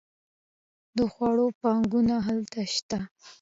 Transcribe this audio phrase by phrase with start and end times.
[0.97, 2.99] د خوړو بانکونه هلته شته.